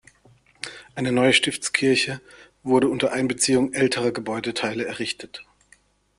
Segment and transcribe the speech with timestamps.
[0.95, 2.21] Eine neue Stiftskirche
[2.63, 5.43] wurde unter Einbeziehung älterer Gebäudeteile errichtet.